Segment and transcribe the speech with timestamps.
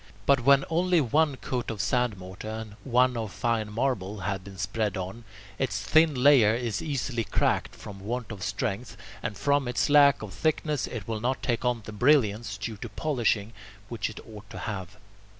[0.25, 4.57] But when only one coat of sand mortar and one of fine marble have been
[4.57, 5.25] spread on,
[5.59, 10.33] its thin layer is easily cracked from want of strength, and from its lack of
[10.33, 13.53] thickness it will not take on the brilliance, due to polishing,
[13.89, 14.97] which it ought to have.